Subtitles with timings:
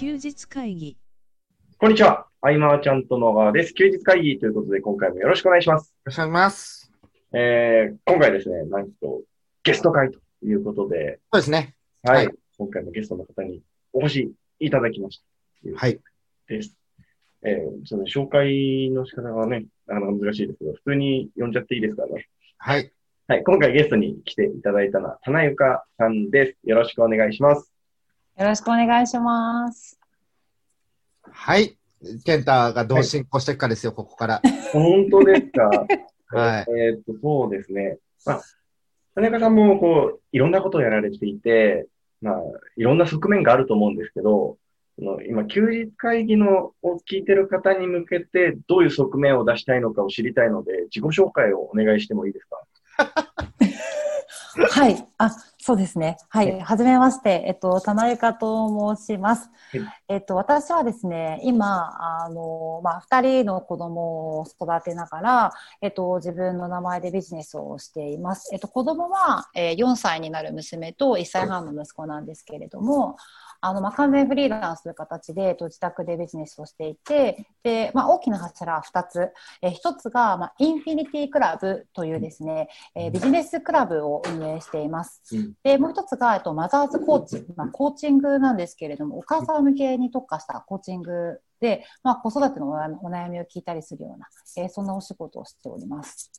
[0.00, 0.96] 休日会議
[1.76, 2.24] こんにちは。
[2.40, 3.74] アイマーちゃんと野川です。
[3.74, 5.88] 休日会議ということで、今回もよろしくお願いします。
[5.88, 6.92] よろしくお願いします。
[7.34, 9.20] えー、今回ですね、なんと、
[9.62, 11.74] ゲスト会ということで、そうですね。
[12.02, 12.26] はい。
[12.28, 13.60] はい今回もゲストの方に
[13.92, 15.20] お越しいただきまし
[15.66, 15.78] た。
[15.78, 16.00] はい。
[16.48, 16.74] です。
[17.42, 22.26] えー、その紹介の仕方がね、なかなか難しいですけど、普通に呼んじゃっていいですからね。
[22.56, 22.90] はい。
[23.28, 23.44] はい。
[23.44, 26.58] 今回ゲストに来ていただいたのは、田中かさんです。
[26.66, 27.69] よろしくお願いします。
[28.40, 30.00] よろしくお願いします。
[31.30, 31.76] はい。
[32.24, 34.42] 健太がどう進行していくかですよ、 ここから。
[34.72, 35.68] 本当ですか？
[36.32, 36.66] はい。
[36.70, 37.98] えーっと、そうですね。
[38.24, 38.42] まあ、
[39.14, 41.86] 田中さんも、こう、いろんなことをやられていて、
[42.22, 42.42] まあ、
[42.76, 44.56] いろんな側面があると思うんですけど、
[44.98, 52.64] その今、休日会議のを聞いてる方に向けて、どういう側面を出したいのかを知りたいので、自己紹介をお願いしてもいいですか？
[54.70, 55.06] はい。
[55.18, 55.30] あ、
[55.70, 56.16] そうですね。
[56.30, 56.60] ははいい。
[56.60, 57.44] はじめまして。
[57.46, 59.92] えっと、田中と申しますはい。
[60.08, 68.50] えっと、私はですね、今、あの、まあ、二人の子供を育てながら、えっと、自分の名前でビジネスをしています。
[68.52, 73.16] えっと、子供は、えー4歳になる娘と1歳半の息子なんですけれども、
[73.60, 79.32] あの、まあ、完全フリーランスという形で、えっと、自宅でビジネスをしていて、で、まあ、大きな柱は2つ。
[79.62, 85.22] えー一つが、まあ、インフィニティクラブというですね、えービジネスクラブを運営しています。
[85.32, 96.30] うんで、もう一つが、えっと、マザーズコーチ、まあ、コーチングなんですけれども、お母さん向けに特化したコーチングで、まあ、子育てのお悩みお悩みを聞いたりするような、えーそんなお仕事をしております。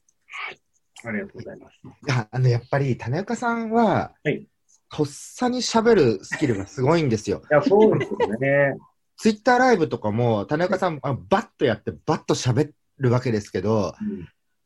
[1.04, 1.80] ありがとうございます。
[1.84, 4.48] いや、あの、やっぱり、種岡さんは、はい
[4.92, 7.42] とっさに喋るスキルがすごいんですよ。
[7.50, 8.76] いや、そうですよね。
[9.18, 13.96] ツイッターライブとかも、種岡さん、あバッとやって、バッと喋るわけですけど、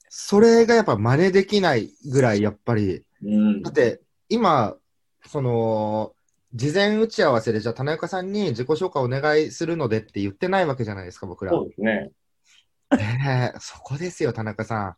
[0.09, 3.33] それがやっぱ真似できないぐらい、やっぱり、うん。
[3.33, 4.75] うんだって、今、
[5.27, 6.13] その、
[6.53, 11.51] 事前打ち合わせで、じゃあ、種岡さんに自己紹介お願いするのでって言ってないわけじゃないですか、僕ら。
[11.51, 12.11] そうですね。
[12.97, 14.95] ねえ、そこですよ、田中さん。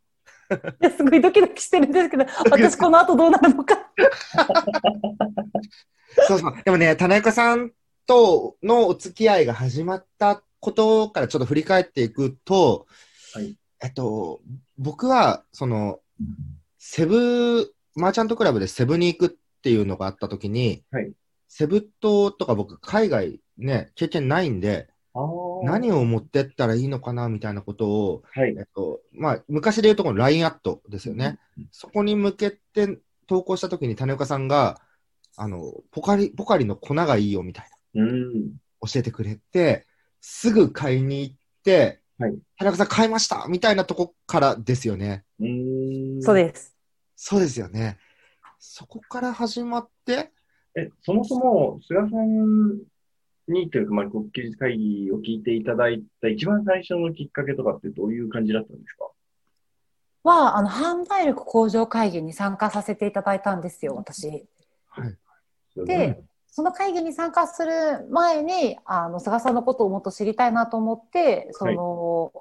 [0.50, 3.92] いやすごいドキドキしてるんですけど、私この後どうなるのか。
[6.28, 6.54] そうそう。
[6.64, 7.72] でもね、田中さん
[8.06, 12.88] とのお付き合いが始まったことからちょっと振り返っていくと、
[13.34, 14.42] はいえっと、
[14.78, 16.00] 僕は、その、
[16.80, 21.12] セブ、マーチャントクラブでセブに行くっていうのがあった時に、はい
[21.50, 24.88] セブ島とか僕、海外ね、経験ないんで、
[25.64, 28.62] 何を持ってったらいいのかなみたいなことを、はいえ。
[28.62, 31.40] っと、まあ、昔で言うとこの LINE アットですよね。
[31.72, 34.80] そこに向けて投稿したときに種岡さんが、
[35.36, 38.46] あの、ポカリ、ポカリの粉がいいよみたいうん。
[38.46, 39.86] な、教えてくれて、
[40.22, 45.24] すぐ買いに行って、はい種岡さん買いましたみたいなとこからですよね。
[45.40, 46.22] うん。
[46.24, 46.76] そうです。
[47.16, 48.00] そうですよね。
[48.60, 50.32] そこから始まって、
[50.76, 52.82] え、そもそも、菅さん
[53.48, 59.10] にというか、まあ、国休日会議を聞いていただいた一番最初のきっかけとかってどういう感じだったんですか？
[60.24, 64.46] は、あの、販売力向上会議に参加させていただいたんですよ、私。
[64.90, 65.16] はい。
[65.86, 67.72] で、その会議に参加する
[68.10, 72.34] 前に、あの、菅さんのことをもっと知りたいなと思って、その、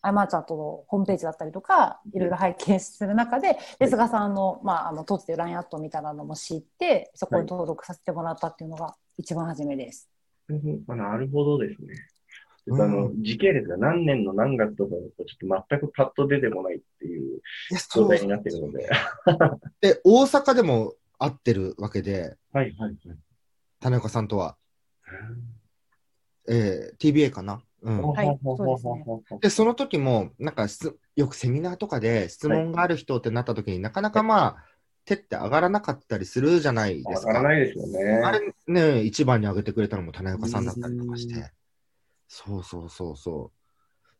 [0.00, 10.08] あいまーちゃんとのホームページだったりとか、いろいろ拝見する中で、で、菅さんの、まあ、あの、当時で LINE アットみたいなのも知って、そこに登録させてもらったっていうのが一番初めです。
[10.88, 11.94] あ、なるほどですね。
[12.70, 17.40] あの、時系列が何年の何月とかだと、ちょっと全くパッと出てこないっていう
[17.94, 18.88] 状態になってるので。
[19.80, 22.96] で、大阪でも会ってるわけで、はい、はい、はい。
[23.80, 24.56] 種岡さんとは、
[26.48, 27.62] えー TBA かな？
[27.82, 28.02] うん。
[28.02, 34.64] はいそうでその時も、なんか質、よくセミナーとかで質問がある人ってなった時になかなかまあ、
[35.08, 37.28] 手って上がらなかったりするじゃないですか。
[37.28, 37.98] わからないですよね。
[38.22, 41.50] あれね、一番に上げてくれたのも種岡さんだったりとかしうんて。
[42.28, 43.58] そうそうそうそう。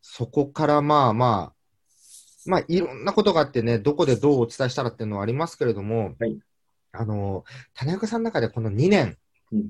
[0.01, 6.39] そこからまあまあ、まあいろんなことがあってね、どこでどうお伝えしたらっていうのはありますけれども、はい
[6.91, 7.45] あの、
[7.75, 9.17] 種岡さんの中でこの2年、
[9.51, 9.69] うん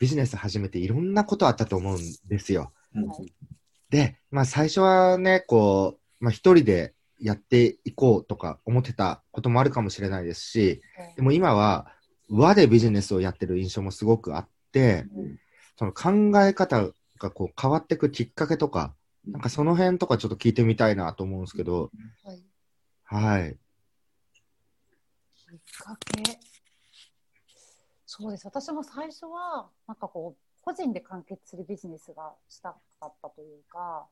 [0.00, 1.98] ビジネス始めていろんなことあったと思うん
[2.28, 2.72] ですよ。
[2.94, 3.08] うん
[3.90, 10.82] で、まあ最初はね、こう、まあ一人でやっていこうとか思ってたこともあるかもしれないですし、
[11.16, 11.92] でも今は
[12.30, 15.38] 和でビジネスをやってる印象もすごくあって、うん
[15.78, 21.92] その考え方がこう変わっていくきっかけとか、なんかその辺とかちょっと聞いてみたいなと思うんですけど、
[22.24, 22.42] はい。
[23.04, 23.56] はい。
[25.36, 26.40] きっかけ。
[28.06, 28.44] そうです。
[28.44, 34.06] 私も最初は、なんかこう、個人で完結するビジネスがしたかったというか、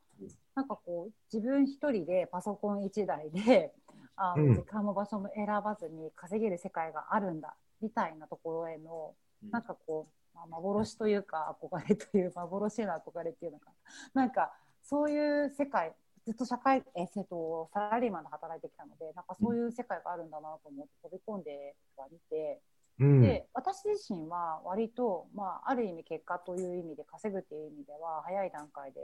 [0.54, 3.74] なんかこう、自分一人でパソコン一台で、
[4.16, 4.54] あのうん。
[4.54, 9.14] 時間も場所も選ばずに稼げる世界があるんだ、みたいなところへの、
[9.44, 9.50] うん。
[9.50, 13.70] なんかこう、まあ、幻というか憧れという幻への憧れっていうのか
[14.14, 14.24] な。
[14.24, 14.50] んか
[14.82, 15.94] そういう世界
[16.24, 29.00] ずっと社会、えー、とサラリーマンで働いてきたのでなんかそういう世界があるんだなと思って飛び込んではみて、うん、で私自身は割と、まあ、ある意味結果という意味で稼ぐっていう意味では早い段階で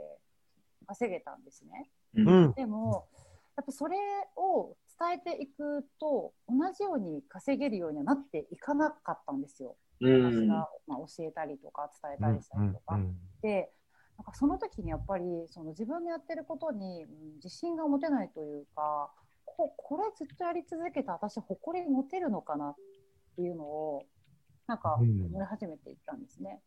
[0.87, 1.89] 稼げたんですね。
[2.15, 3.07] うん、でも
[3.55, 3.97] やっぱそれ
[4.35, 9.75] を伝えていくと同じように稼げるようにはなっていかなかったんですよ。
[10.01, 12.99] うん、私が、まあ、教えたりとか伝えたりしたりとか。
[13.41, 13.71] で
[14.17, 19.11] なんかその時にやっぱりその自分のやってることに、うん、自信が持てないというか
[19.45, 22.75] ここれずっとやり続けた私誇り持てるのかなっ
[23.35, 24.05] ていうのを
[24.67, 26.61] なんか思い始めていったんですね。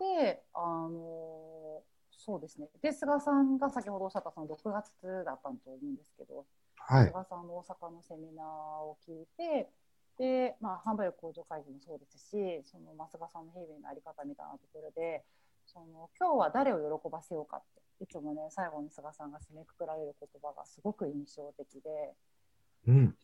[0.00, 2.68] であのそうですね。
[2.82, 8.46] で菅さんが先ほどおっしゃったその6月だったと思うんですけど、はい、菅さんの大阪のセミナー
[8.82, 9.68] を聞いて
[10.18, 15.24] で、まあ、販売力向上会議もそうですし、その増賀さんの日々のあり方みたいなところで、
[15.66, 22.14] その今日は誰を喜ばせようかって、いつもね、最後に菅さんが締めくくられる言葉がすごく印象的で、
[22.86, 23.16] うん。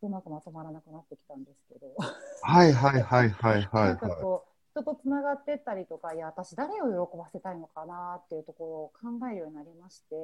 [0.00, 1.86] ちょっとなんかまとまらなくなってきたんですけど。
[2.42, 10.14] はいはいはいはいはい、なんかこう、人とつながってったりとかいや私誰を喜ばせたいのかなっていうところを考えるようになりまして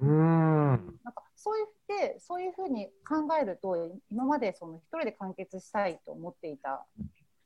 [0.00, 0.78] うんなん
[1.12, 6.86] かそういうでそういうふうに考えると今までその一人で完結したいと思っていた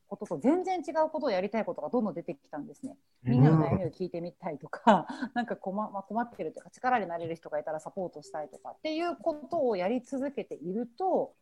[0.07, 2.95] ことと全然違うことをやりたいことがどんどん出てきたんですね。
[3.23, 5.05] みんなの悩みを聞いてみたいとか、
[5.35, 11.33] なんか困,、まあ、困ってるというか力になれる人がいたらサポートしたいとかっていうことをやり続けていると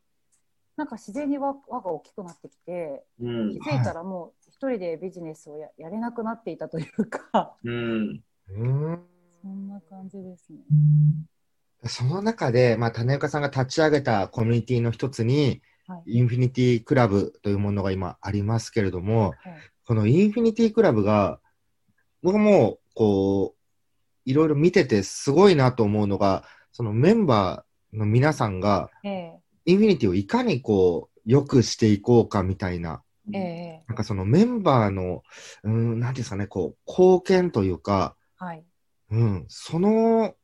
[0.78, 8.22] なんか自然に輪が大きくなってきて、うん、気づいたらもう一人でビジネスをややれなくなっていたというか、うん、
[9.42, 10.60] そんな感じですね。
[11.88, 19.38] その中で、まあ、種岡さんが立ち上げたコミュニティの一つに、はい、インフィニティクラブというものが今ありますけれども、はい、
[19.86, 21.40] このインフィニティクラブが、
[22.24, 23.60] 僕もこう、
[24.26, 33.02] いろいろ見ててすごいなと思うのが、そのメンバーの皆さんが、えーインフィニティをいかにこう、良くしていこうかみたいな、
[33.34, 33.84] ええ。
[33.88, 35.24] なんかそのメンバーの、
[35.64, 38.64] うん、なんですかね、こう、貢献というか、はい。
[39.10, 40.36] うん、その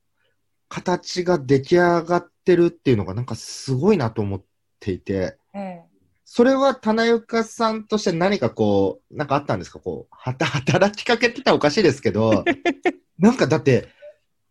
[0.69, 4.44] 形が出来上がってるっていうのがなんかすごいなと思っ
[4.79, 5.83] ていて、ええ、
[6.25, 9.79] それは棚床さんとして何かこう、なんかあったんですか？
[9.79, 12.45] こう、はた、 働きかけてたらおかしいですけど、
[13.19, 13.89] なんかだって、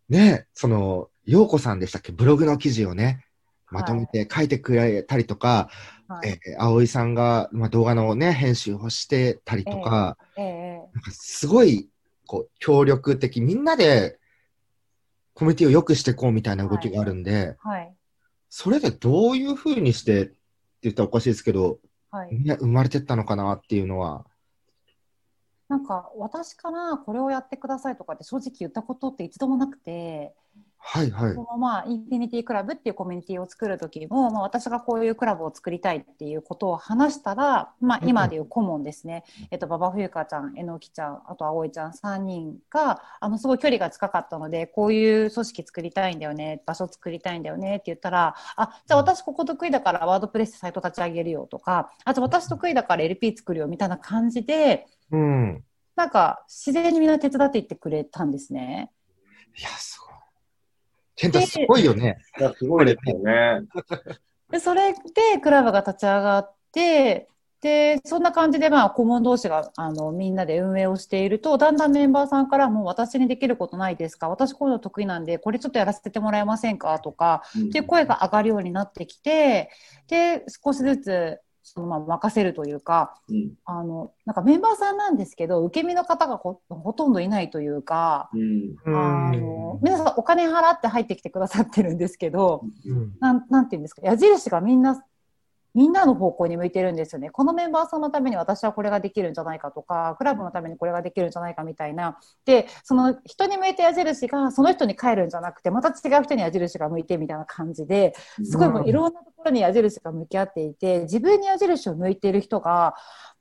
[0.09, 2.13] ね、その、陽子さんでしたっけ？
[2.13, 3.25] ブログの記事をね、
[3.71, 5.71] まとめて書いてくれたりとか、
[6.09, 11.89] はい、えー、葵さんが、まあ、動画のね、編集をしてたりとか、えーえー、なんかすごい、
[12.27, 14.19] こう、協力的、みんなで
[15.35, 17.95] コミュニティを良くしていこうみたいな動きがあるんで、はい、はい、
[18.49, 20.35] それでどういうふうにしてって
[20.83, 21.79] 言ったらおかしいですけど、
[22.11, 24.27] はい、みんな生まれてったのかなっていうのは。
[25.69, 30.35] なんか私からこれをやってくださいとかって正直言ったことって一度もなくて、
[30.83, 55.63] はいはい、そのまあインフィニティクラブっていうコミュニティを作る時も、まあ、私がこういうクラブを作りたいっていうことを話したら、まあ、今でいう顧問ですね、えっと、馬場冬香ちゃんえのきちゃんあと葵ちゃん3人があのすごい距離が近かったのでこういう組織作りたいんだよね場所作りたいんだよねって言ったらあじゃあ私ここ得意だからワードプレスサイト立ち上げるよとかあと私得意だから LP 作るよみたいな感じで、うん、
[55.95, 58.91] なんか自然にみんな手伝っていってくれたんですね。
[59.59, 59.69] いや
[61.21, 62.17] 健太すごいよね。
[62.39, 63.61] いや、すごいですよね。
[64.51, 67.29] で、それでクラブが立ち上がって、
[67.61, 74.31] で、そんな感じで、まあ、顧問同士が、あの、みんなで運営をしていると、だんだんメンバーさんからも、私にできることないですか？
[74.31, 76.99] 私こういうの得意なんで、これちょっとやらせてもらえませんか？
[77.01, 79.69] とか、っていう声が上がるようになってきて、
[80.09, 86.61] で、少しずつ、そのまま任せるというか、うん、あのなんかメンバーさんなんですけど受け身の方がほ
[86.93, 88.31] とんどいないというか、
[88.85, 95.03] うん、あの皆さんお金払って入ってきてくださってるんですけど、うん、なんなんていうんですか矢印がみんな
[95.75, 97.31] みんなの方向に向いてるんですよね。
[97.31, 102.19] このメンバーさんのために私はこれができるんじゃないかとか、クラブのためにこれができるんじゃないかみたいな。
[102.45, 112.95] で、その人に向いて矢印がその人に帰るんじゃなくて、また違う人に矢印が向いてみたいな感じで、すごいもういろんなところに矢印が向き合っていて、自分に矢印を向いている人が、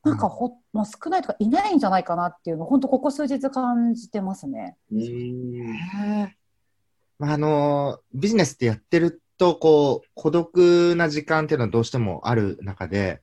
[0.03, 4.77] なんかほ、まあ、少ないとかいないんじゃないかなっていうのを、本当ここ数日感じてますね。
[7.17, 13.21] まあ、あの、ビジネスってやってると、こう、孤独な時間っていうのはどうしてもある中で、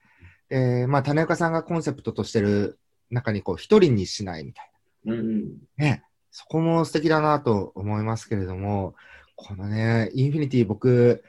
[0.50, 2.78] えー、まあ、種岡さんがコンセプトとしてる
[3.10, 4.70] 中に、こう、一人にしないみたい
[5.04, 5.14] な。
[5.14, 8.94] うん、ね、そこも素敵だなと思いますけれども、
[9.36, 11.22] このね、インフィニティ僕、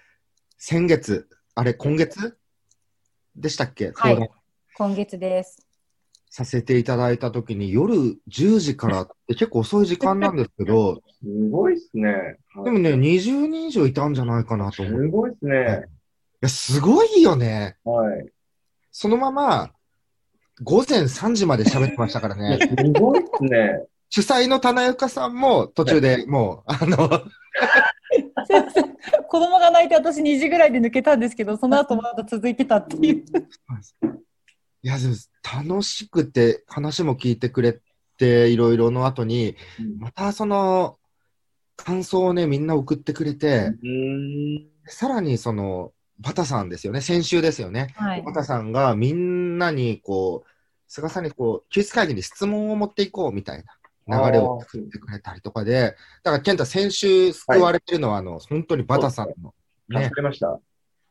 [0.58, 2.38] 先月、あれ、今月
[3.36, 4.30] でしたっけ、はい、
[4.76, 5.67] 今月です。
[6.30, 7.94] させていただいたときに、夜
[8.30, 12.38] 10時からって 結構遅い時間なんですけど、すごいっすね。
[12.64, 15.08] でもね、20人以上いたんじゃないかなとす思う。
[15.08, 15.86] いごいっすね。
[16.42, 17.78] や、すごいよね。
[17.84, 18.30] はい。
[18.92, 19.72] そのまま、
[20.64, 22.58] 午前3時まで喋ってましたからね。
[22.62, 23.86] すごいっすね。
[24.10, 27.10] 主催の棚床さんも途中でもう、あの、
[28.46, 33.26] すいません子供が泣いて私2時ぐらいで抜けたんですけど、その後まだ続いてたっていう。
[34.84, 37.80] いや、でも楽しくて話も聞いてくれ
[38.18, 39.56] て、いろいろの後に、
[39.98, 40.98] またその、
[41.76, 44.68] 感想をね、みんな送ってくれて、うん。
[44.86, 47.94] さらにその、バタさんですよね、先週ですよね。
[47.96, 50.50] はいバタさんがみんなにこう、
[50.88, 53.64] 菅さんにこう、休日会議に質問を持っていこうみたい
[54.08, 59.54] な流れを作ってくれたりとかで、だから健太先週救われてるのは、あの、本当にバタさんの、
[59.90, 60.60] ね助か、りました。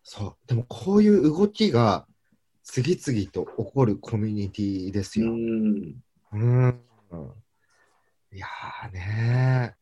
[0.02, 0.37] そう。
[0.46, 2.06] でもこういう動きが
[2.66, 5.32] 次々と起こるコミュニティですうよ。
[5.32, 5.94] ん。
[6.32, 6.82] うん。
[8.32, 9.76] いやーねー。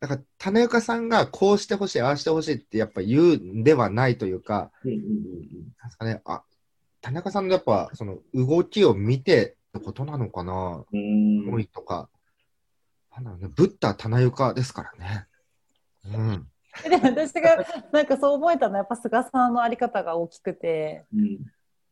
[0.00, 5.04] だから、種岡さんがこうしてほしい、ああしてほしいってやっぱ言うんではないというか、うんうんうん
[5.80, 6.44] なんですかね、あ、
[7.00, 11.48] 田中さんのやっぱその動きを見てってことなのかな、うん。
[11.48, 12.08] 思いとか。
[13.12, 15.26] なんだろうね、ブッダ棚床ですからね。
[16.04, 16.48] うん。
[16.88, 21.40] でも私がなんかそう思えたのはやっぱ菅さんのあり方が大きくて、うん。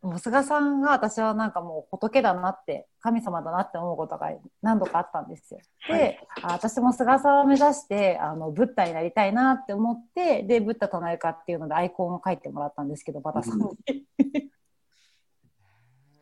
[0.02, 4.30] もう菅さんが私はなんかもう仏だなって神様だなって思うことが
[4.62, 5.60] 何度かあったんですよ。
[5.88, 13.66] で、はいあ私も菅さんを目指してあのブッダになりたいなって思ってでブッダとなるかっていうのでアイコンを書いてもらったんですけどバタさんに。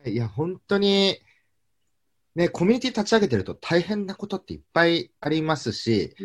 [0.07, 1.17] いや、本当に、
[2.35, 6.15] ね、コミュニティ立ち上げてると大変なことっていっぱいありますし、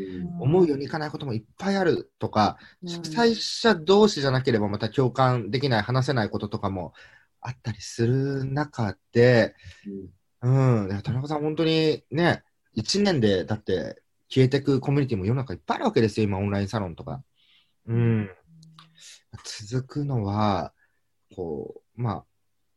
[0.41, 6.93] 思うようにいかないこともいっぱいあるとか、主催者同士じゃなければまた共感できない、話せないこととかも
[7.41, 9.55] あったりする中で、
[10.43, 12.45] うん、いや田中さん、本当にね、
[12.77, 17.23] 1年でだって消えてくコミュニティも世の中いっぱいあるわけですよ、今、オンラインサロンとか。
[17.87, 18.31] うん。
[19.71, 20.73] 続くのは、
[21.35, 22.25] こう、まあ、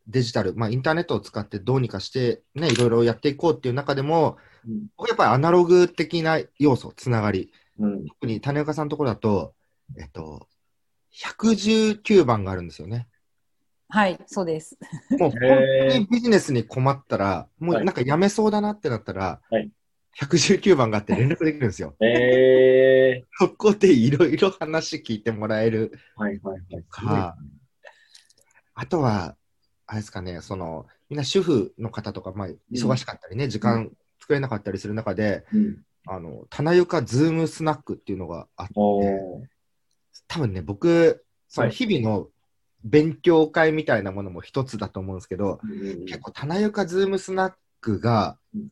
[0.07, 8.05] デジタル、まあ、インターネットを使ってどうにかして、ね、いろいろやっていこうっていう中でも、うん僕やっぱりアナログ的な要素、つながり、うん。
[8.05, 9.53] 特に種岡さんのところだと、
[9.99, 10.47] えっと、
[11.13, 13.07] 119番があるんですよね。
[13.93, 14.75] はい、そうです。
[15.19, 19.71] もう本当にビジネスに困ったら、もうなんかやめそうだなってなったら、はい
[20.15, 21.95] 119番があって連絡できるんですよ。
[22.01, 26.21] えそこでいろいろ話聞いてもらえるー。
[26.21, 26.83] はいはいはい。
[26.87, 27.35] か、
[28.75, 29.35] あとは、
[29.87, 35.83] あれですかね、その、みんな主婦の方とか、まあ、忙しかったりね、時間作れなかったりする中で、うん。
[36.05, 38.73] あの、棚床ズームスナックっていうのがあって。
[40.27, 42.29] 多分ね、僕、そのはい日々の
[42.83, 48.67] 勉強会みたいなものも一つだと思うんですけど、うん結構、棚床ズームスナックがうん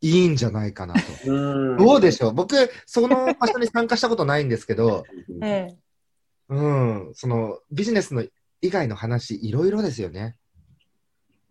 [0.00, 1.00] いいんじゃないかなと。
[1.32, 1.76] うん。
[1.78, 2.32] どうでしょう？
[2.34, 5.76] 僕、その場所に参加したことないんですけど、うんええ
[6.50, 6.68] う
[7.10, 8.22] ん、そのビジネスの
[8.60, 10.36] 以外の話、いろいろですよね。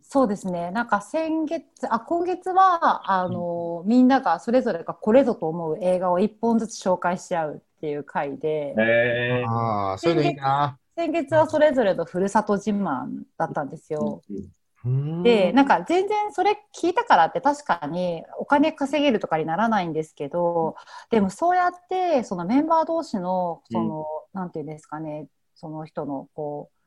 [0.04, 0.70] そうですね。
[0.70, 9.50] なんか先月、あ、今月は、あの、みんながそれぞれがこれぞと思う映画を一本ずつ紹介し合うっていう回で、えー。
[9.50, 10.78] ああ、そういうのいいな。
[10.96, 14.22] 先月はそれぞれのふるさと自慢だったんですよ。
[14.30, 20.76] うんで、なんか全然それ聞いたからって確かにお金稼げるとかにならないんですけど、
[21.10, 26.83] でもそうやってそのメンバー同士の、その、なんていうんですかね、その人のこう、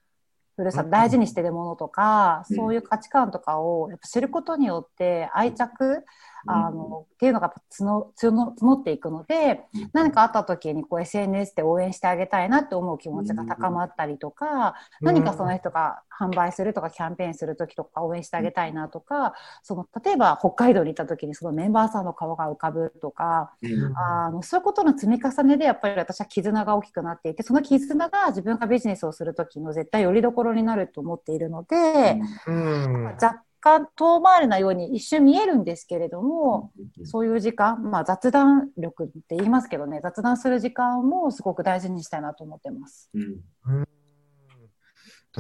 [0.57, 2.57] ふるさと大事にしてるものとか、うん。
[2.57, 6.05] そういう価値観とかをやっぱ知ることによって愛着、
[6.47, 33.05] あの、っていうのが募募っていくので、何かあった時にこう SNS で応援してあげたいなって思う気持ちが高まったりとか、何かその人が販売するとかキャンペーンする時とか応援してあげたいなとか、その例えば北海道に行った時にそのメンバーさんの顔が浮かぶとか、うんあのそういうことの積み重ねでやっぱり私は絆が大きくなっていてその絆が自分がビジネスをする時の絶対よりどころになると思っているので、うん。
[33.21, 43.11] 若干遠回りなように一瞬見えるんですけれども、うんそういう時間、まあ、雑談力って言いますけどね雑談する時間もすごく大事にしたいなと思ってます。
[43.15, 43.87] うん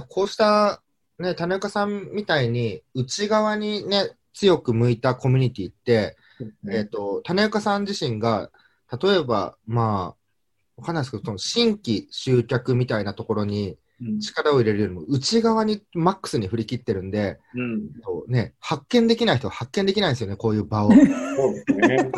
[0.02, 0.82] こうした、
[1.18, 6.16] ね、種岡さんみたいに内側にね、強く向いたコミュニティって、
[6.70, 8.50] えっ、と、種岡さん自身が、
[9.02, 17.90] 例えば、まあ、わかんないですけど、その新規集客みたいなところにうん力を入れるよりも、内側にマックスに振り切ってるんで、うん。
[18.28, 20.90] ね、発見できない人は発見できないんですよね、こういう場を。
[20.92, 22.10] そうですね。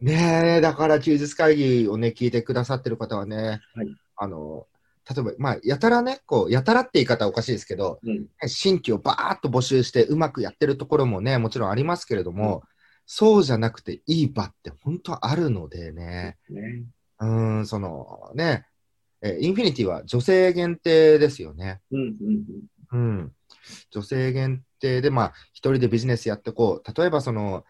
[0.00, 4.66] ねえ、だから休日会議をね、聞いてくださってる方はね、はいあの、
[5.08, 8.26] 例えば、まあ、やたらね、こう、やたらって言い方はおかしいですけど、うん。
[8.48, 12.62] 新規をバーッと募集してうまくやってるところもね、もちろんありますけれども、
[13.06, 16.84] そうじゃなくていい場って本当あるのでね、ね。
[17.20, 18.66] うーん、そのね、
[19.22, 21.80] えインフィニティは女性限定ですよね。
[21.92, 22.00] うん。
[22.00, 22.98] うん。
[22.98, 23.32] うん。
[23.90, 26.98] 女性限定で、まあ、一人でビジネスやってこう。
[26.98, 27.64] 例えば、その、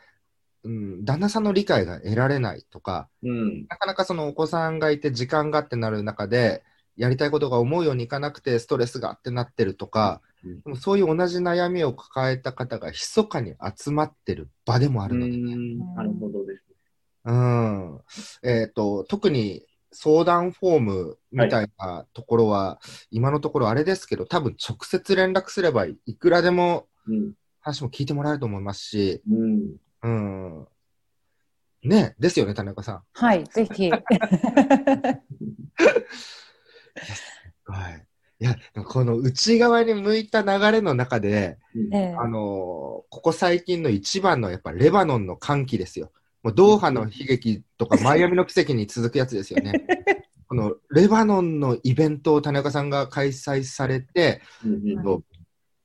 [0.65, 3.67] うん、旦那さんの理解が得られないとか、うん。
[3.69, 6.65] なかなかそのお子さんがいて時間がってなる中で、
[6.97, 15.79] やりたいことが思うようにいかなくてストレスがってなってるとか、うんでもそういう同じ悩みを抱えた方が密かに集まってる場でもあうるので、ん。
[15.97, 16.77] なるほどですね。
[17.25, 18.01] うん。
[18.45, 27.33] えっ、と、特に相談フォームみたいなところは、今のところあれですけど、多分直接連絡すればいくらでもうん。
[27.61, 29.77] 話も聞いてもらえると思いますし、うん。
[30.03, 30.69] うん。
[31.83, 33.03] ね、ですよね、田中さん。
[33.13, 33.91] はい、ぜひ。
[37.65, 38.07] はい。
[38.39, 41.59] いや、この内側に向いた流れの中で、
[42.19, 46.11] あのーここ最近の一番のやっぱレバノンの歓喜ですよ。
[46.43, 49.73] もうドーハの悲劇とか マイアミの奇跡に続くやつですよね。
[50.49, 54.91] このレバノンのイベントを田中さんが開催されて、うん。
[54.91, 54.97] うん。
[54.97, 55.23] はい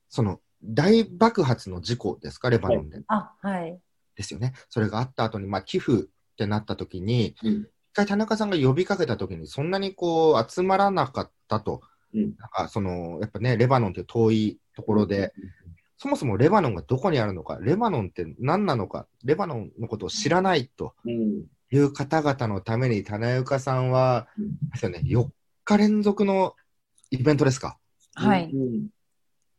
[0.10, 3.02] その大爆発の事故ですか、レバノンで。
[3.08, 3.80] あ、はい。
[4.16, 4.54] ですよね。
[4.70, 6.06] それがあった後に、まあ、寄付っ
[6.38, 7.68] てなった時に、うん。
[7.92, 11.82] 一回田中さんが呼びかけた時に、そんなにこう集まらなかったと。
[12.14, 15.34] うんなんかそのやっぱね、レバノンって遠いところで、
[15.98, 21.46] そもそもレバノンがどこにあるのか、レバノンって何なのか、レバノンのことを知らないとうん。
[21.74, 25.30] いう方々のために、種岡さんは、うんですよね、4
[25.64, 26.56] 日連続の
[27.12, 27.78] イベントですか？
[28.16, 28.50] はい。
[28.54, 28.88] うん。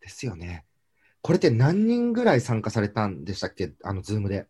[0.01, 0.67] ですよね。
[1.23, 3.73] これって何人ぐらい参加されたんでしたっけ？
[3.83, 4.47] あの、 Zoomで。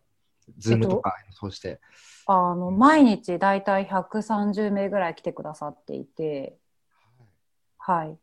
[0.57, 1.79] Zoomとか、そうして。
[2.25, 6.57] あの、毎日だいたい130名ぐらい来てくださっていて、
[7.77, 8.17] はい。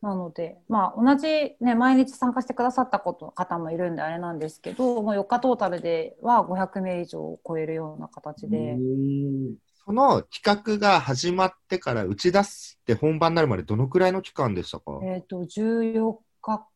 [0.00, 9.56] なので、まあ、同じね、毎日参加してくださったこと方もいるんであれなんですけど、もう4日トータルでは500名以上を超えるような形で、うん
[9.88, 15.00] その企画が始まってから打ち出すって本番になるまでどのくらいの期間でしたか？
[15.02, 16.68] えっ、と、14日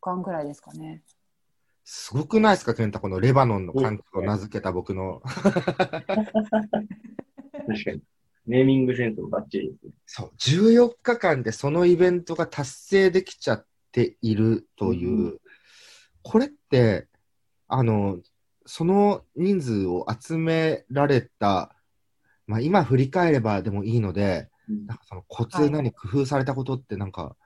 [0.00, 1.02] 間ぐらいですかね。
[1.84, 5.22] すごくないですか、健太、このレバノンの歓喜を名付けた僕の。
[5.24, 5.44] 確
[7.84, 8.02] かに。
[8.46, 9.92] ネーミングセンスもバッチリですね。
[10.06, 15.40] そう、14日間でそのイベントが達成できちゃっているという、う
[16.22, 17.08] これって、
[17.68, 18.20] あの、
[18.66, 21.74] その人数を集められた、
[22.46, 27.36] まあ、今振り返ればでもいいので、うんなんかそのコツ、はい何工夫されたことってなんか、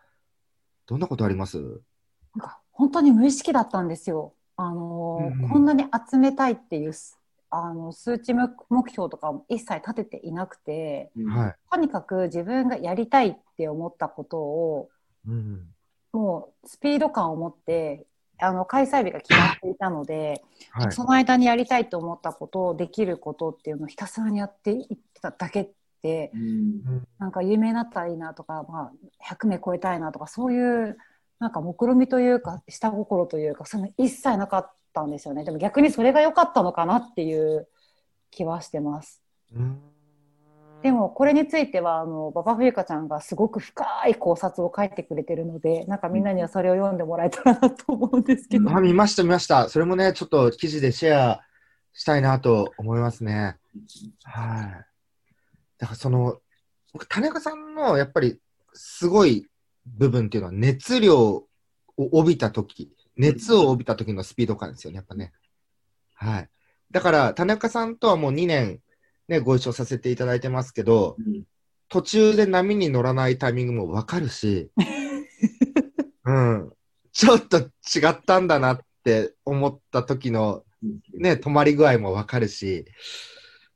[0.87, 1.59] どんなことあります？
[1.59, 4.35] なんか本当に無意識だったんですよ。
[4.57, 7.19] あのーうんうんこんなに集めたいっていうす
[7.51, 11.55] あの数値目目標とかも一切立てていなくて、うんはい。
[11.71, 14.91] とにかく自分がやりたいって思ったことを
[15.27, 15.69] うん。
[16.13, 18.07] もうスピード感を持って
[18.39, 20.93] あの開催日が決まっていたので、はい。
[20.93, 25.71] その間にやりたいと思ったことをできることっていうのをひたすらにやっていっただけ
[26.05, 30.99] でうんなんか有名になったらいいなとか、まあ、100名超えたいなとかそういう
[31.39, 37.69] なんか目論みというか下心というかそういうの一切なかったんですよねでも逆にそれが良かったのかなっていう
[38.31, 39.23] 気はしてます。
[39.55, 39.81] うん
[40.83, 49.71] でもこれについてはあの馬場冬香ちゃんがすごく深い考察を書いてくれてるのでなんかみんなにはそれを読んでもらえたらなと思うんですけど、あ見ました、見ました。
[49.71, 51.41] それもね、ちょっと記事でシェア
[51.95, 53.57] したいなと思いますね。
[54.25, 54.87] はい。
[55.79, 56.39] だからその、
[56.93, 58.39] 僕、田中さんのやっぱり
[58.75, 59.47] すごい
[59.87, 61.49] 部分っていうのは熱量を
[61.97, 65.33] 帯びたとき、熱を帯びたときのスピード感ですよね、やっぱね。
[66.15, 66.49] はい。
[66.91, 68.81] だから、田中さんとはもう2年
[69.29, 71.45] ね、ご一緒させていただいてますけど、うん
[71.91, 74.71] 途中で波に乗らないタイミングもわかるし、
[76.25, 76.73] うん。
[77.13, 77.71] ちょっと違
[78.09, 80.65] ったんだなって思った時の
[81.13, 82.87] ね、止まり具合もわかるし、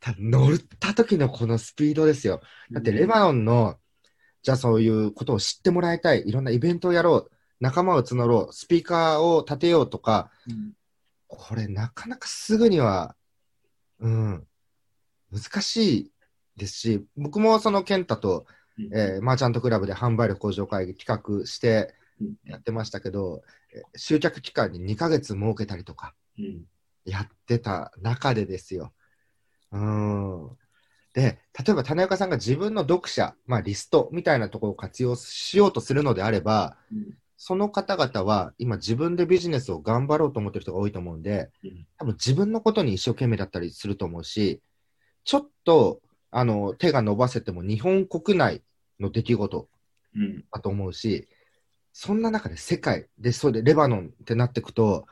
[0.00, 2.40] 多分乗った時のこのスピードですよ。
[2.72, 3.78] だってレバノンの、
[4.42, 10.72] じゃあそういうことを知ってもらいたい、いろんなイベントをやろう、仲間を募ろう、スピーカーを立てようとか、うん
[11.30, 13.14] これなかなかすぐには、
[14.00, 14.46] うん、
[15.30, 16.12] 難しい
[16.56, 18.46] ですし、僕もその健太と、
[18.92, 22.34] えーマーチャントクラブで販売力向上会議企画してうん。
[22.44, 23.42] やってましたけど、
[23.74, 26.64] えー集客期間に2ヶ月設けたりとかうん。
[27.04, 28.92] やってた中でですよ。
[29.70, 30.50] うん。
[31.18, 44.60] で、例えば種岡さんが自分の読者、まあリストみたいなところを活用しようとするのであれば、うんその方々は今自分でビジネスを頑張ろうと思ってる人が多いと思うんで、うん多分自分のことに一生懸命だったりすると思うし、
[45.22, 46.00] ちょっと
[46.32, 48.62] あの手が伸ばせても日本国内
[48.98, 49.68] の出来事
[50.16, 50.44] うん。
[50.52, 51.28] だと思うし、
[51.92, 55.06] そんな中で世界で、それでレバノンってなっていくと、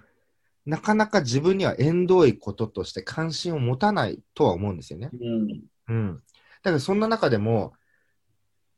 [0.65, 5.11] なかなか自分には縁遠いこととして関心を持たないとは思うんですよね。
[5.13, 5.65] うん。
[5.89, 6.23] うん。
[6.63, 7.75] だからそんな中でも、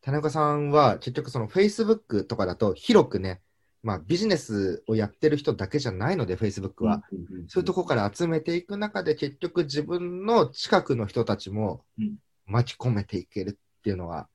[0.01, 3.41] 田中さんは結局その Facebook とかだと広くね、
[3.83, 7.03] まあビジネスをやってる人だけじゃないので Facebook は、
[7.49, 12.17] そういうとこから集めていく中で結局自分の近くの人たちもうん
[12.49, 14.29] 巻き込めていけるっていうのは、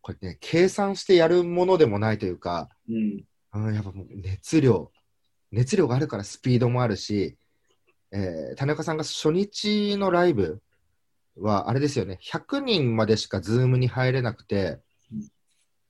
[0.00, 3.24] これね、計算してやるものでもないというか、うん。
[3.52, 4.90] うん、やっぱもう熱量、
[5.52, 7.36] 熱量があるからスピードもあるし、
[8.12, 10.62] えー田中さんが初日のライブ
[11.38, 14.80] は、あれですよね、100人までしか Zoomに入れなくて、
[15.12, 15.22] うんっ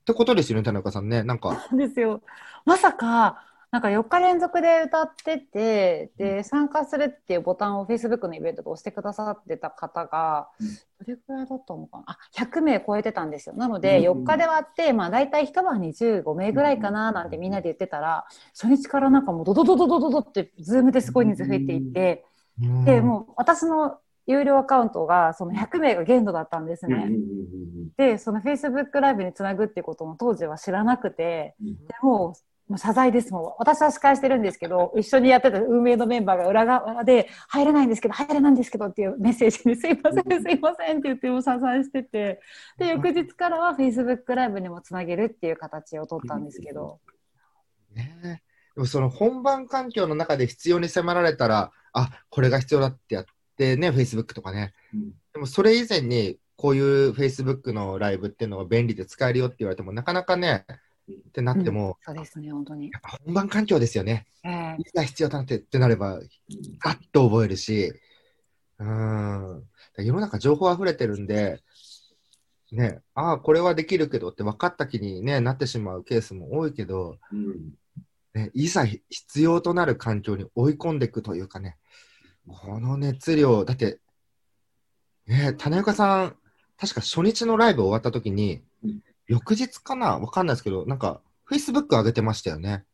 [0.07, 1.21] てことですよね、田中さんね。
[1.23, 2.21] なんか、ですよ。
[2.63, 10.73] まさか、なんか4日連続で歌ってて、で、参加するっていうボタンを Facebook のイベントで押してくださってた方がうん、ど
[11.05, 12.03] れくらいだったのかな？
[12.07, 13.55] あ、100名超えてたんですよ。
[13.55, 18.25] なので、うん4日で割って、まあ大体一晩に15名ぐらいかななんてみんなで言ってたら、
[18.57, 22.23] 初日からなんかもうドドドドドドドって、 Zoomですごい人数増えていって、
[22.85, 26.85] で、もう私の有料アカウントがその100名が限度だったんです。
[26.85, 27.09] ね。
[27.97, 31.87] で、その Facebook ライブにつなぐっていうことも当時は知らなくて、うん。
[31.87, 32.33] でも
[32.67, 33.31] う、もう謝罪です。
[33.31, 33.53] もん。
[33.59, 42.41] 私は司会してるんですけど、一緒にやってた運営のメンバーが裏側で、入れないんですけど、入れないんですけどっていうメッセージに、すいません、すいませんって言っても謝罪してて、
[42.77, 46.99] で、翌日からは Facebook ライブにもつなげるっていう形を取ったんですけど、
[47.95, 48.19] ね。
[48.25, 53.31] えでもその本番環境の中で必要に迫られたら、あこれが必要だってやって
[53.75, 54.73] ね、Facebook とかね。
[54.93, 60.65] うんでもそれ以前に、こういう Facebook のライブっていうのが便利で使えるよって言われても、なかなかね、
[61.11, 62.89] ってなっても、そうですね、本当に。
[62.91, 64.25] やっぱ本番環境ですよね。
[64.43, 66.19] ええいざ必要だってってなれば、
[66.79, 67.93] ガッと覚えるし、
[68.79, 69.63] うーん。
[69.97, 71.61] 世の中情報溢れてるんで、
[72.71, 77.73] ね、ああ、これはできるけどって分かった気に、ね、なってしまうケースも多いけど、うん。
[78.33, 81.77] ね、いざ必要となる環境に追い込んでいくというかね、
[82.47, 83.99] この熱量、だって、
[85.27, 86.35] ね、種岡さん、
[86.79, 90.19] 確か初日のライブ終わった時に、うん翌日かな？
[90.19, 91.19] わかんないですけど、なんか、
[91.51, 92.85] Facebook 上げてましたよね。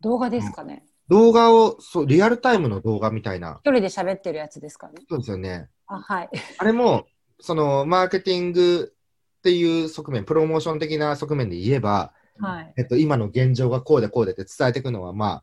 [0.00, 0.86] 動画ですかね。
[1.08, 3.60] 動画を、そう、リアルタイムの動画みたいな。
[3.64, 4.94] 一人で喋ってるやつですかね。
[5.10, 5.68] そうですよね。
[5.88, 6.30] あ、はい。
[6.58, 7.06] あれも、
[7.40, 8.92] その、マーケティング
[9.38, 12.74] っていう側面、プロモーション的な側面で言えば、はい。
[12.76, 15.42] えっと、今の現状がこうでこうでって伝えていくのは、まあ、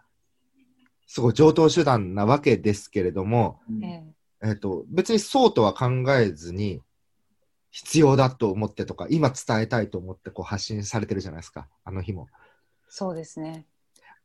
[1.14, 4.04] すごい上等手段なわけですけれども、うんえ
[4.42, 6.82] ええっと、別にそうとは考えずに、
[7.70, 12.30] 必要だと思ってとか、今伝えたいと思ってこう発信されてるじゃないですか、あの日も。
[12.90, 13.68] そうですね。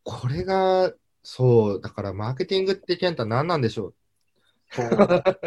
[0.03, 0.91] これが、
[1.23, 3.95] そう、だからマーケティングって健太何なんでしょう
[4.71, 4.87] そう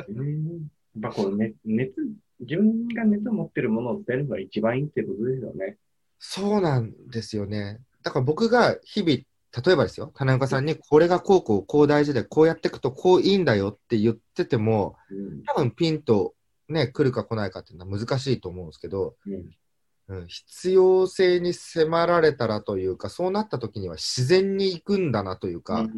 [0.09, 0.67] うん
[1.01, 1.95] やっぱこう、ね、熱、
[2.41, 5.77] 自分が熱を持ってるものを伝えるのが一番いいってことですよね。
[6.19, 7.79] そうなんですよね。
[8.03, 9.21] だから僕が日々、
[9.65, 15.43] 例えばですよ、田中さんにこれがこうこうこう大事で、こうやっていくとこういいんだよって言ってても、うん。
[15.43, 16.33] 多分ピンと
[16.69, 19.51] ね、来るか来ないかっていうのは難しいと思うんですけど、うん。
[20.07, 25.85] うん、必要性に迫られたらというか、そうなった時には自然に行くんだなといううか、ん。
[25.85, 25.91] う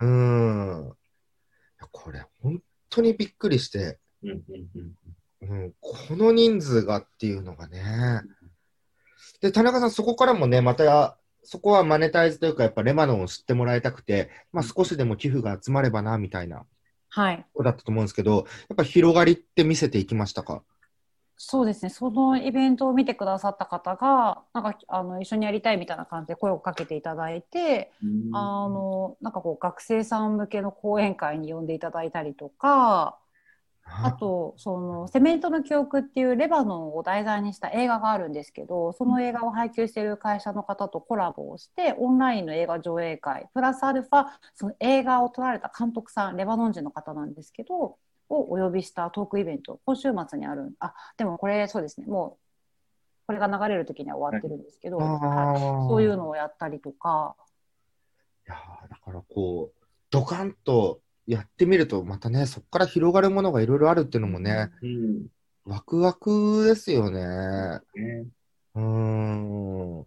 [0.00, 0.88] ーん。
[0.88, 0.90] い
[1.80, 4.30] やこれ、本当にびっくりして、うん。
[4.30, 4.42] うん。
[5.40, 5.58] うん。
[5.64, 8.22] うん、この人数がっていうのがね。
[9.40, 11.17] で、田中さん、そこからもね、また、
[11.50, 16.66] そこはマネタイズというか、やっぱレバノンを知ってもらいたくて、まあ少しでも寄付が集まればな、みたいな、
[17.08, 17.46] はい。
[17.54, 20.62] ことだったと思うんですけど、やっぱ広がりって見せていきましたか？
[21.38, 21.88] そうですね。
[21.88, 33.18] そのイベントを見てくださった方が、なんか、あの、一緒にやりたいみたいな感じで声をかけていただいて、うんあの、なんかこう、学生さん向けの講演会に呼んでいただいたりとか、
[33.90, 47.98] あと、その、セメントの記憶っていうレバノンを題材にした映画があるんですけど、その映画を配給している会社の方とコラボをして、オンラインの映画上映会、プラスアルファ、その映画を撮られた監督さん、レバノン人の方なんですけど、を
[48.28, 55.60] お呼びしたトークイベント、今週末にある、あ、でもこれそうですね、もう、これが流れる時には終わってるんですけど、あはい。
[55.60, 57.34] ーそういうのをやったりとか、
[58.46, 65.26] いやーだからこう、ドカンとやってみると、またね、そこから広がるものがいろいろあるっていうのもね、うん。
[65.66, 67.20] ワクワクですよね。
[67.20, 68.26] ね。
[68.74, 70.06] うーん。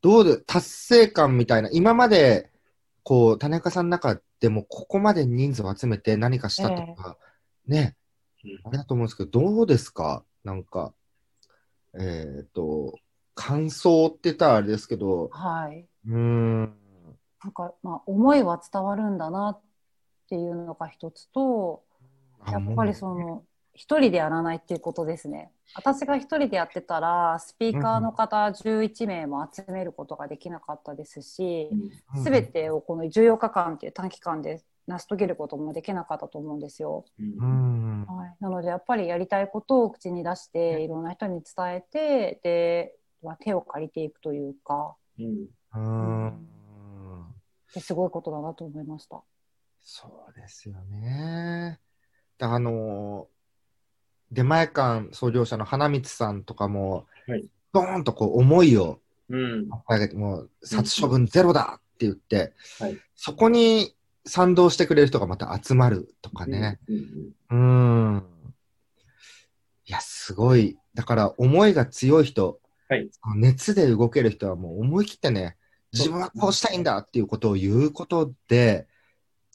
[0.00, 2.50] どうで、達成感みたいな、今まで、
[3.02, 7.18] こう、種中さんの中でも、ここまで人数を集めて何かしたとか、
[7.66, 7.96] ね、
[8.44, 10.24] うんあれだと思うんですけど、どうですか？
[10.44, 10.94] なんか、
[11.98, 12.94] えっ、と、
[13.34, 15.86] 感想って言ったらあれですけど、はい。
[16.06, 16.76] うーん。
[17.42, 19.60] なんか、まあ、思いは伝わるんだなっ
[20.28, 21.82] ていうのが一つと、
[22.50, 25.52] やっぱりその、一人でやらないっていうことですね。
[25.74, 31.68] 私が一人でやってたら、スピーカーの方11名も集めることができなかったですし、
[32.22, 37.04] すべてをこの14日間っていう短期間で成し遂げることもできなかったと思うんですよ。
[37.18, 38.06] うん。
[38.06, 44.96] はい、なのでやっぱりやりたいことを口に出していろんな人に伝えてで、まあ、手を借りていくというか。
[45.18, 45.48] うん。
[45.74, 45.78] う
[46.28, 46.46] ん。
[47.74, 49.22] ですごいことだなと思いました。
[49.88, 51.78] そうですよね。
[52.38, 53.28] であの、
[54.32, 59.68] 出前館創業者の花光さんとかも、はいドーンとこう思いをうん。
[59.88, 63.94] 上げて、もう殺処分ゼロだって言って、はいそこに
[64.26, 66.80] 賛同してくれる人がまた集まるとかね。
[66.88, 68.14] うん。
[68.14, 68.24] うん。
[69.86, 70.76] いや、すごい。
[70.94, 75.56] だから、思いが強い人、はい熱で動ける人はもう思い切ってね、
[75.92, 78.88] 自分はこうしたいんだっていうことを言うことで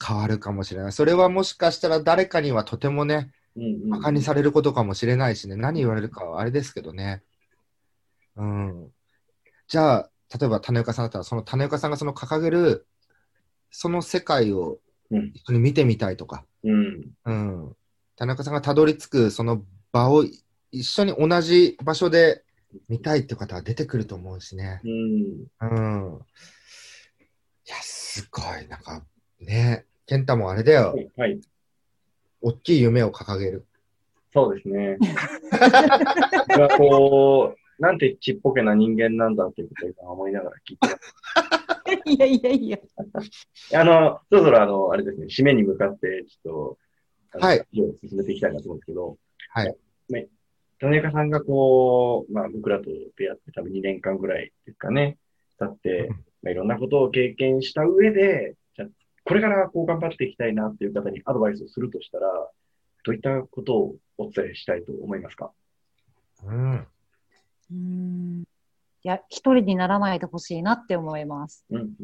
[0.04, 0.92] 変わるかもしれない。
[0.92, 3.82] それはもしかしたら誰かにはとてもね、うん。
[3.84, 7.22] 馬鹿にされることかもしれないしね、何言われるかはあれですけどね。
[8.36, 8.88] うん。
[9.68, 12.86] じゃあ、例えば種岡さんだったら、その種岡さんがその掲げる、
[13.70, 14.78] その世界を
[15.10, 17.10] うん一緒に見てみたいとか、うん。
[17.24, 17.76] うん。
[18.16, 19.62] 田中さんがたどり着くその
[19.92, 20.24] 場を
[20.70, 22.44] 一緒に同じ場所で
[22.88, 24.80] 見たいって方は出てくると思うしね。
[24.84, 25.70] うん。
[25.70, 26.18] うん。
[27.66, 28.66] いや、すごい。
[28.68, 29.04] なんか、
[29.40, 29.84] ね。
[30.12, 31.00] 健太もあれだよは。
[31.00, 31.10] い。
[31.16, 31.40] はい。
[32.42, 33.64] 大きい夢を掲げる。
[34.30, 34.98] そうですね。
[36.48, 41.14] 僕はこう、なんてちっぽけな人間なんだっていうことを今思いながら聞いてます。
[42.04, 42.78] いやいやいや。
[43.74, 46.76] あの、そろそろあの、あれですね、締めに向かって、ちょ
[47.32, 47.66] っと、はい。
[47.72, 49.16] 進めていきたいなと思うんですけど、
[49.48, 49.76] はい。
[50.10, 50.28] ね、
[50.78, 55.16] 田中さんがこう、まあ、僕らと出会って多分2年間ぐらいですかね、
[55.58, 56.10] 経って、
[56.42, 58.88] まあ、いろんなことを経験した上で、じゃあ
[59.24, 62.28] これからこう頑張っていきたいなっていう方にアドバイスをするとしたら、
[63.04, 65.52] どういったことをお伝えしたいと思いますか？
[66.44, 66.86] うん。
[67.70, 68.42] うん
[69.04, 71.64] いや、一人にならないでほしいなって思います。
[71.70, 71.96] うん、うん、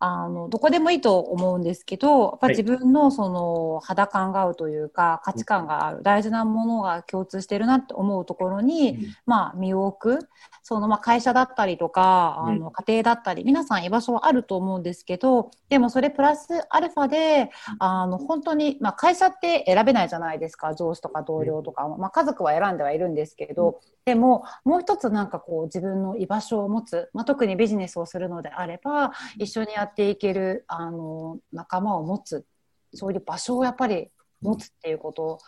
[0.00, 10.28] あの、どこでもいいと思うんですけど、やっぱ自分のその肌感が合うというか、価値観がある、大事なものが共通してるなって思うところに、まあ、身を置く、
[10.62, 32.46] その、まあ、会社だったりとか、あの、家庭だったり、皆さん居場所はあると思うんですけど、でもそれプラスアルファで、あの、本当に、まあ、会社って選べないじゃないですか、上司とか同僚とか、まあ、家族は選んではいるんですけど、でも、もう一つなんかこう、自分の居場所を持つ、まあ、特にビジネスをするのであれば、一緒にやっていける、あの、仲間を持つ、
[32.94, 34.08] そういう場所をやっぱり
[34.40, 35.38] 持つっていうことを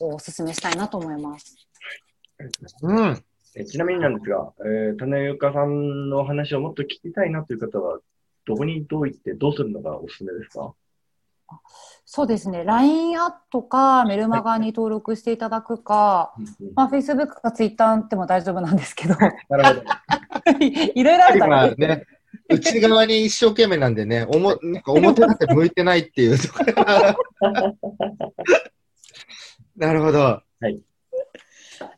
[0.00, 1.54] お勧めしたいなと思います。
[2.82, 3.24] うん。
[3.54, 8.00] えちなみになんですが、えー、種岡さんの話をもっと聞きたいなという方は、
[8.46, 10.74] どこにどう行ってどうするのがおすすめですか？
[12.04, 12.64] そうですね。
[12.64, 16.34] LINE アットかメルマガに登録していただくか、
[16.74, 19.14] まあ、Facebook か Twitter でも大丈夫なんですけど、
[19.48, 19.82] なるほど。
[20.94, 22.06] いろいろあるから今ね、
[22.48, 26.74] 内側に一生懸命なんでね、おもなんか表立って向いてないっていうところ
[29.76, 30.42] なるほど。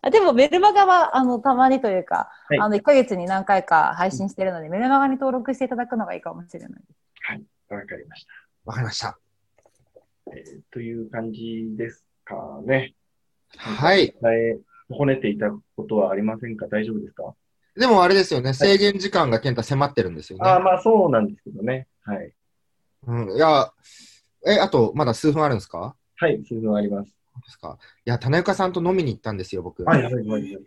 [0.00, 7.74] あでもメルマガはあのたまにというか、はいあの1ヶ月に何回か配信してるので、メルマガに登録していただくのがいいかもしれないです。
[7.74, 8.32] わかりました。
[8.64, 9.23] わかりました。
[10.32, 12.94] えーという感じですかね。
[13.56, 14.14] はい。
[14.22, 14.58] 伝え、
[14.96, 16.66] 損ねていたことはありませんか？
[16.66, 17.34] 大丈夫ですか？
[17.76, 20.48] でもあれですよね、制限時間が健太迫ってるんですよね。
[20.48, 21.88] ああ、まあそうなんですけどね。
[22.02, 22.32] はい。
[23.06, 23.72] うん、いや、
[24.46, 25.96] え、あと、まだ数分あるんですか？
[26.16, 27.10] はい、数分あります。
[27.10, 27.78] ですか？
[28.06, 29.84] いや、種岡さんと飲みに行ったんですよ、僕。
[29.84, 30.26] はい、はい、はい。
[30.26, 30.58] はい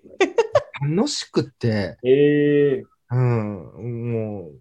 [0.79, 4.59] 楽しくって、ええうん、もう、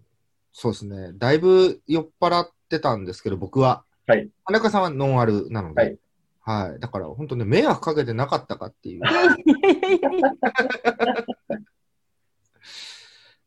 [0.51, 3.83] そうですね、だいぶ酔っ払ってたんですけど、僕は。
[4.07, 4.29] はい。
[4.45, 5.99] 種岡さんはノンアルなので、
[6.41, 6.79] ははいい。
[6.79, 9.01] だから、本当ね、迷惑かけてなかったかっていう。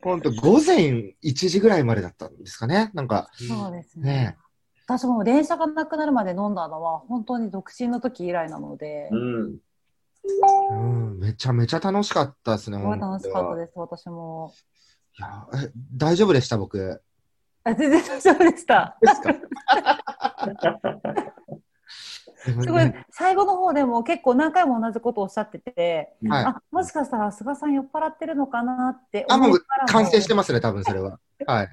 [0.03, 2.91] 本当、午前1時ぐらいまでだったんですかね。
[2.93, 4.13] なんか、そうですね。
[4.13, 4.37] ね
[4.87, 9.59] 私も電車がなくなるまで飲んだのは本当に独身の時以来なので、うん。
[10.71, 10.75] う
[11.15, 13.61] ん、めちゃめちゃ楽しかったですね、すごい楽しかったす。
[13.61, 14.53] です、私も。
[15.19, 17.03] いやえ大丈夫でした、僕。
[17.65, 18.99] あ全然大丈夫でした。
[19.01, 19.35] ですか？
[22.43, 22.85] すごい。
[22.85, 26.45] ね、最後の方でも結構何回も同じことをおっしゃってて、はい。
[26.45, 29.55] あもしかしたら菅さん酔っ払ってるのかなってあ、も。
[29.55, 31.19] う完成してますね、多分それは。
[31.47, 31.69] はい。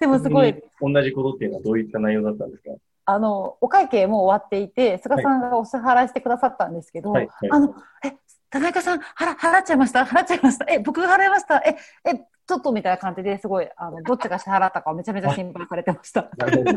[0.00, 2.70] でもすごい、同じことっていうのはどういった内容だったんですか？
[3.08, 7.50] あの、お会計も終わっていて、菅さんがお支払いしてくださったんですけど、はい、はい。
[7.50, 7.74] あの、
[8.04, 8.16] え、
[8.50, 16.30] 田中さん、払、払っちゃいました払っちゃいましたえ、僕が払いましたえ、え、ちょっとみたいな感じですごい、あの、 どっちが支払ったかをめちゃめちゃ心配されてました。
[16.36, 16.72] なるほど。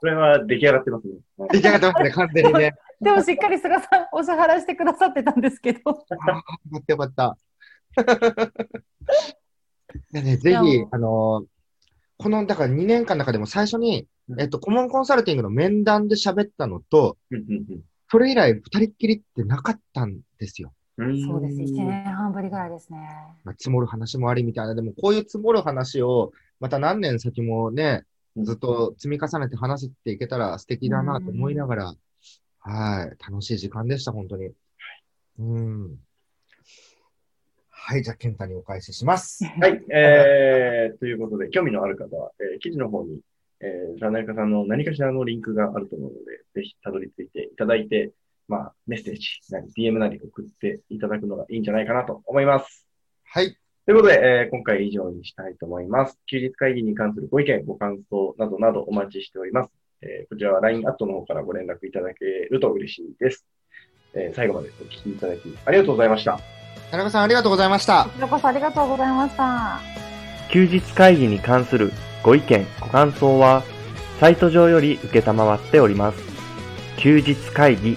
[0.00, 1.14] それは出来上がってますね。
[1.52, 2.74] 出来上がってますね、完全にね。
[3.00, 5.80] でもしっかり菅さんお支払いしてくださってたんですけど。
[5.90, 7.36] ああ、よかったよかった。
[10.12, 10.56] いやね、ぜひ
[10.90, 11.46] あのー
[12.18, 17.18] この、だから2年間の中でも最初に、うんえっと、コモンコンサルティングの面談で喋ったのと、
[18.10, 20.72] それ以来二人っきりってなかったんですよ。
[20.98, 21.56] うんそうです。
[21.60, 22.98] 1年半ぶりぐらいですね。
[23.44, 28.04] まあ、積もる話もありみたいな、でもこういう積もる話を、また何年先もね、
[28.36, 31.94] ずっと積み重ねて話していけたら素敵だなと思いながら、
[32.60, 34.50] はい、楽しい時間でした、本当に。
[35.38, 35.98] うん。
[37.70, 39.44] はい、じゃあ、健太にお返しします。
[39.60, 39.84] はい。
[39.90, 43.20] えー、ということで、興味のある方は、えー記事の方に、
[43.60, 48.12] えー、田中さんの何かしらのリンクがあると思うので、ぜひたどり着いていただいて、
[48.48, 52.86] まあ、メッセージなり、DM なり送っていただくのがいいんじゃないかなと思います。
[53.24, 53.56] はい。
[53.86, 56.18] ということで、えー今回以上にしたいと思います。
[56.26, 59.70] 休日会議に関するご意見、ご感想などなどお待ちしております。
[60.02, 63.46] えーこちらは LINE アットの方からご連絡いただけると嬉しいです。
[64.14, 66.38] えー最後までお聞きいただきありがとうございました。
[66.90, 68.10] 田中さん、ありがとうございましたこ。
[68.16, 69.80] ちらこそありがとうございました。
[70.50, 71.90] 休日会議に関する
[72.22, 73.62] ご意見、ご感想は、
[74.20, 76.18] サイト上より受けたまわっております。
[76.96, 77.96] 休日会議